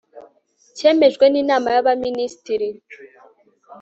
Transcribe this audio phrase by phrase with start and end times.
[0.77, 2.69] cyemejwe n Inama y Abaminisitiri